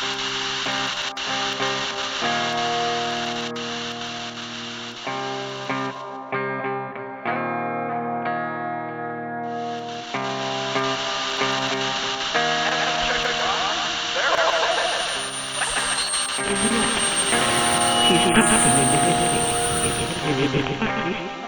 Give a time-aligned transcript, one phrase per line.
[0.00, 0.34] Hammer,
[21.38, 21.43] you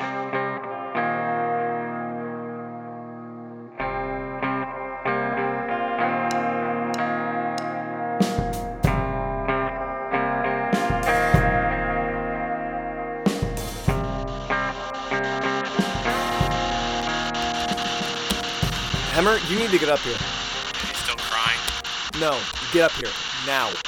[19.22, 20.18] need to get up here.
[20.94, 21.58] Still crying?
[22.20, 22.38] No,
[22.70, 23.10] get up here.
[23.46, 23.68] Now.
[23.68, 23.78] What,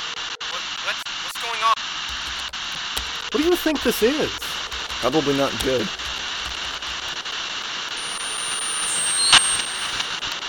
[0.84, 1.74] what's, what's going on?
[3.32, 4.30] What do you think this is?
[5.00, 5.86] Probably not good.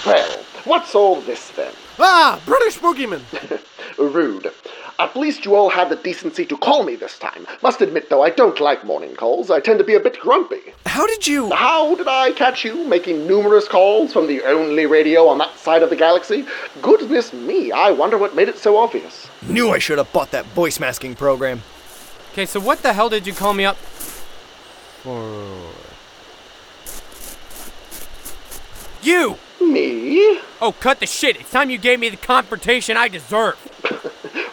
[0.05, 1.73] Well, what's all this then?
[1.99, 3.21] Ah, British boogeyman!
[3.97, 4.53] Rude.
[4.99, 7.47] At least you all had the decency to call me this time.
[7.63, 9.49] Must admit, though, I don't like morning calls.
[9.49, 10.59] I tend to be a bit grumpy.
[10.85, 11.49] How did you.
[11.51, 15.83] How did I catch you making numerous calls from the only radio on that side
[15.83, 16.45] of the galaxy?
[16.81, 19.29] Goodness me, I wonder what made it so obvious.
[19.41, 21.61] Knew I should have bought that voice masking program.
[22.33, 25.71] Okay, so what the hell did you call me up for?
[29.01, 29.37] You!
[29.61, 30.41] Me?
[30.61, 31.39] Oh, cut the shit.
[31.39, 33.57] It's time you gave me the confrontation I deserve.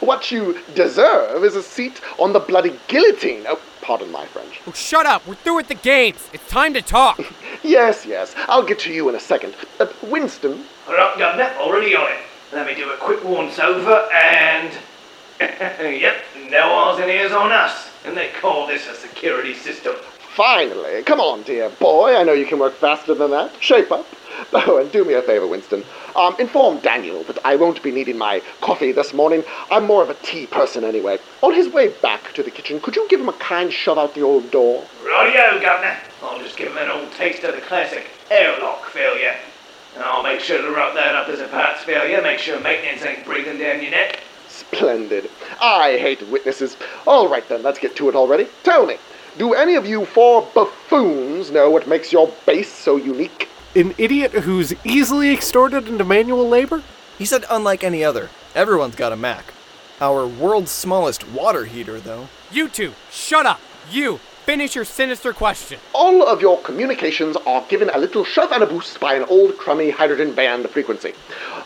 [0.06, 3.42] What you deserve is a seat on the bloody guillotine.
[3.48, 4.60] Oh, pardon my French.
[4.64, 5.26] Oh, shut up.
[5.26, 6.30] We're through with the games.
[6.32, 7.20] It's time to talk.
[7.64, 9.56] Yes, yes, I'll get to you in a second.
[9.80, 12.18] Uh, Winston, Right, Governor, already on it.
[12.52, 14.72] Let me do a quick once over and.
[15.40, 17.88] yep, no eyes and ears on us.
[18.04, 19.96] And they call this a security system.
[20.36, 21.02] Finally.
[21.02, 22.14] Come on, dear boy.
[22.14, 23.50] I know you can work faster than that.
[23.60, 24.06] Shape up.
[24.52, 25.82] Oh, and do me a favor, Winston.
[26.14, 29.44] Um, inform Daniel that I won't be needing my coffee this morning.
[29.70, 31.18] I'm more of a tea person anyway.
[31.40, 34.14] On his way back to the kitchen, could you give him a kind shove out
[34.14, 34.84] the old door?
[35.02, 35.96] Rightio, Governor.
[36.22, 39.36] I'll just give him an old taste of the classic airlock failure.
[39.94, 42.20] And I'll make sure to wrap that up as a parts failure.
[42.20, 44.20] Make sure maintenance ain't breathing down your neck.
[44.48, 45.30] Splendid.
[45.62, 46.76] I hate witnesses.
[47.06, 48.48] All right then, let's get to it already.
[48.62, 48.98] Tell me,
[49.38, 53.48] do any of you four buffoons know what makes your base so unique?
[53.74, 56.82] An idiot who's easily extorted into manual labor?
[57.18, 59.52] He said, unlike any other, everyone's got a Mac.
[60.00, 62.28] Our world's smallest water heater, though.
[62.50, 63.60] You two, shut up.
[63.90, 65.76] You, finish your sinister question.
[65.92, 69.58] All of your communications are given a little shove and a boost by an old
[69.58, 71.14] crummy hydrogen band frequency.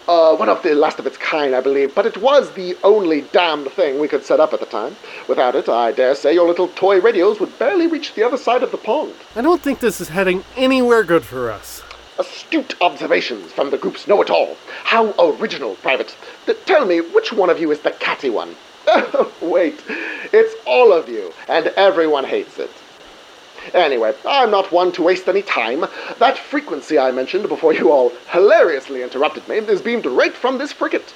[0.09, 3.21] Uh, one of the last of its kind, I believe, but it was the only
[3.33, 4.97] damned thing we could set up at the time.
[5.29, 8.63] Without it, I dare say your little toy radios would barely reach the other side
[8.63, 9.13] of the pond.
[9.37, 11.83] I don't think this is heading anywhere good for us.
[12.19, 14.57] Astute observations from the group's know it all.
[14.85, 16.17] How original, Private.
[16.47, 18.57] Th- tell me, which one of you is the catty one?
[19.41, 19.83] Wait,
[20.33, 22.71] it's all of you, and everyone hates it.
[23.75, 25.85] Anyway, I'm not one to waste any time.
[26.19, 30.73] That frequency I mentioned before you all hilariously interrupted me is beamed right from this
[30.73, 31.15] frigate.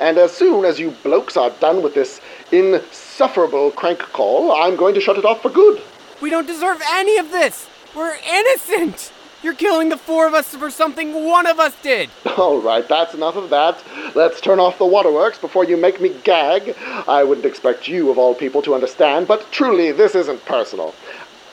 [0.00, 2.20] And as soon as you blokes are done with this
[2.50, 5.80] insufferable crank call, I'm going to shut it off for good.
[6.20, 7.68] We don't deserve any of this.
[7.94, 9.12] We're innocent.
[9.44, 12.08] You're killing the four of us for something one of us did.
[12.38, 13.76] All right, that's enough of that.
[14.14, 16.74] Let's turn off the waterworks before you make me gag.
[17.06, 20.94] I wouldn't expect you, of all people, to understand, but truly, this isn't personal.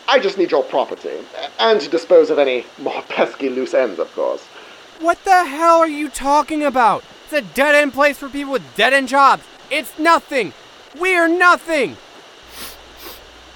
[0.07, 1.19] I just need your property,
[1.59, 4.45] and to dispose of any more pesky loose ends, of course.
[5.01, 7.03] What the hell are you talking about?
[7.25, 9.43] It's a dead end place for people with dead end jobs.
[9.69, 10.53] It's nothing.
[10.97, 11.97] We're nothing.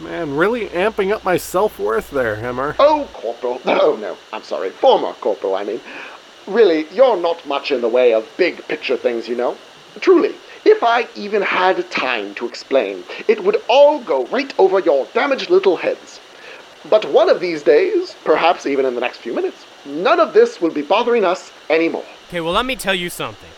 [0.06, 2.76] Man, really amping up my self worth there, Hammer.
[2.78, 3.60] Oh, Corporal.
[3.66, 4.70] Oh, no, I'm sorry.
[4.70, 5.82] Former Corporal, I mean.
[6.46, 9.58] Really, you're not much in the way of big picture things, you know.
[10.02, 15.08] Truly, if I even had time to explain, it would all go right over your
[15.16, 16.20] damaged little heads.
[16.88, 20.62] But one of these days, perhaps even in the next few minutes, none of this
[20.62, 22.06] will be bothering us anymore.
[22.28, 23.50] Okay, well, let me tell you something.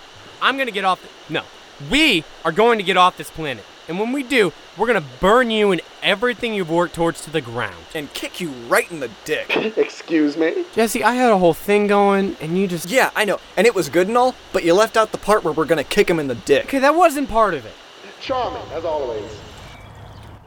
[0.42, 1.02] I'm gonna get off.
[1.02, 1.44] The- no,
[1.92, 3.66] we are going to get off this planet.
[3.88, 7.42] And when we do, we're gonna burn you and everything you've worked towards to the
[7.42, 7.76] ground.
[7.96, 9.56] And kick you right in the dick.
[9.78, 10.66] Excuse me?
[10.74, 12.90] Jessie, I had a whole thing going, and you just.
[12.90, 13.40] yeah, I know.
[13.56, 15.84] And it was good and all, but you left out the part where we're gonna
[15.84, 16.66] kick him in the dick.
[16.66, 17.74] Okay, that wasn't part of it.
[18.20, 19.40] Charming, as always.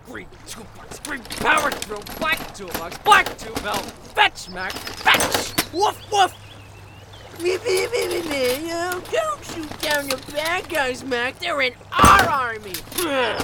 [0.07, 3.79] Green two bucks, green power throw, black toolbox, black two bell,
[4.15, 5.73] fetch Mac, fetch!
[5.73, 6.35] Woof woof!
[7.41, 7.61] Don't
[9.45, 11.39] shoot down the bad guys, Mac.
[11.39, 12.73] They're in our army.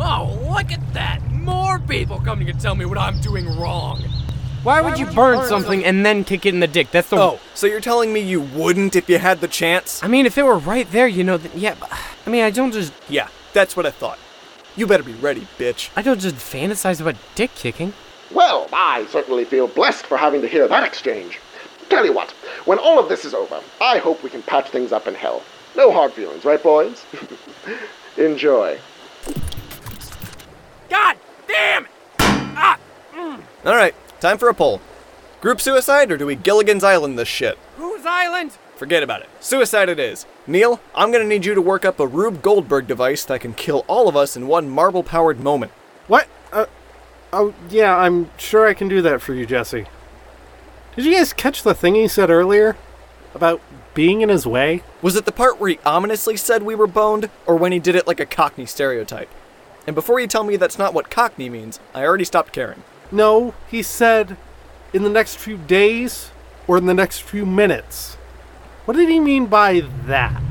[0.00, 1.20] Oh, look at that!
[1.32, 4.00] More people coming to tell me what I'm doing wrong.
[4.62, 6.92] Why would you burn something and then kick it in the dick?
[6.92, 7.16] That's the.
[7.16, 10.00] Oh, so you're telling me you wouldn't if you had the chance?
[10.02, 11.74] I mean, if it were right there, you know, then yeah.
[11.78, 11.90] But,
[12.24, 12.92] I mean, I don't just.
[13.08, 14.20] Yeah, that's what I thought.
[14.76, 15.90] You better be ready, bitch.
[15.96, 17.92] I don't just fantasize about dick kicking.
[18.30, 21.38] Well, I certainly feel blessed for having to hear that exchange.
[21.88, 22.30] Tell you what,
[22.66, 25.42] when all of this is over, I hope we can patch things up in hell.
[25.76, 27.04] No hard feelings, right, boys?
[28.18, 28.78] Enjoy.
[30.90, 31.16] God
[31.46, 31.90] damn it!
[32.18, 32.78] Ah!
[33.64, 34.80] All right, time for a poll.
[35.40, 37.56] Group suicide or do we Gilligan's Island this shit?
[37.76, 38.58] Whose island?
[38.76, 39.28] Forget about it.
[39.40, 40.26] Suicide it is.
[40.46, 43.84] Neil, I'm gonna need you to work up a Rube Goldberg device that can kill
[43.88, 45.72] all of us in one marble powered moment.
[46.06, 46.28] What?
[46.52, 46.66] Uh,
[47.32, 49.86] oh, yeah, I'm sure I can do that for you, Jessie.
[50.96, 52.76] Did you guys catch the thing he said earlier?
[53.34, 53.60] About
[53.94, 54.82] being in his way?
[55.02, 57.94] Was it the part where he ominously said we were boned, or when he did
[57.94, 59.30] it like a Cockney stereotype?
[59.86, 62.82] And before you tell me that's not what Cockney means, I already stopped caring.
[63.10, 64.36] No, he said
[64.92, 66.30] in the next few days
[66.66, 68.14] or in the next few minutes.
[68.84, 70.42] What did he mean by that?